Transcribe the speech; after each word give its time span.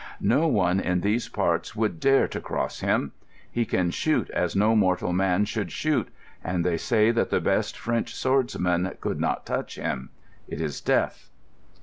No 0.23 0.47
one 0.47 0.79
in 0.79 1.01
these 1.01 1.29
parts 1.29 1.75
would 1.75 1.99
dare 1.99 2.27
to 2.29 2.41
cross 2.41 2.79
him. 2.79 3.11
He 3.51 3.67
can 3.67 3.91
shoot 3.91 4.31
as 4.31 4.55
no 4.55 4.75
mortal 4.75 5.13
man 5.13 5.45
should 5.45 5.71
shoot, 5.71 6.07
and 6.43 6.65
they 6.65 6.75
say 6.77 7.11
that 7.11 7.29
the 7.29 7.39
best 7.39 7.77
French 7.77 8.15
swordsmen 8.15 8.91
could 8.99 9.19
not 9.19 9.45
touch 9.45 9.75
him. 9.75 10.09
It 10.47 10.59
is 10.59 10.81
death." 10.81 11.29